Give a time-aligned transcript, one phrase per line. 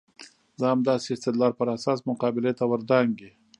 [0.59, 3.31] د همداسې استدلال پر اساس مقابلې ته ور دانګي.